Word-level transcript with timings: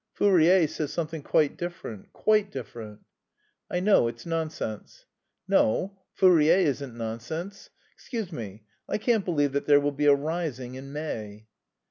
"Fourier 0.13 0.65
says 0.65 0.91
something 0.91 1.21
quite 1.21 1.57
different, 1.57 2.11
quite 2.11 2.49
different." 2.51 3.01
"I 3.69 3.79
know 3.79 4.07
it's 4.07 4.25
nonsense." 4.25 5.05
"No, 5.47 5.99
Fourier 6.15 6.57
isn't 6.57 6.97
nonsense.... 6.97 7.69
Excuse 7.93 8.31
me, 8.31 8.63
I 8.89 8.97
can't 8.97 9.23
believe 9.23 9.51
that 9.51 9.67
there 9.67 9.79
will 9.79 9.91
be 9.91 10.07
a 10.07 10.15
rising 10.15 10.73
in 10.73 10.91
May." 10.91 11.45